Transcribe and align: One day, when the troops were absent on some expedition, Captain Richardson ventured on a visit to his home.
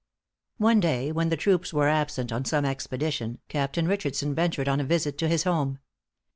One 0.57 0.79
day, 0.79 1.11
when 1.11 1.29
the 1.29 1.37
troops 1.37 1.71
were 1.71 1.87
absent 1.87 2.31
on 2.31 2.43
some 2.43 2.65
expedition, 2.65 3.37
Captain 3.49 3.87
Richardson 3.87 4.33
ventured 4.33 4.67
on 4.67 4.79
a 4.79 4.83
visit 4.83 5.15
to 5.19 5.27
his 5.27 5.43
home. 5.43 5.77